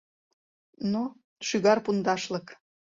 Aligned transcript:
Но, 0.91 1.03
шӱгар 1.47 1.79
пундашлык. 1.85 2.47